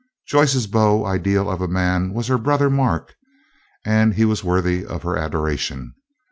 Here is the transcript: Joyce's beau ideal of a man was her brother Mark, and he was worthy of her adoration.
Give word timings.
Joyce's 0.25 0.65
beau 0.65 1.05
ideal 1.05 1.47
of 1.47 1.61
a 1.61 1.67
man 1.67 2.11
was 2.11 2.25
her 2.25 2.39
brother 2.39 2.71
Mark, 2.71 3.13
and 3.85 4.15
he 4.15 4.25
was 4.25 4.43
worthy 4.43 4.83
of 4.83 5.03
her 5.03 5.15
adoration. 5.15 5.93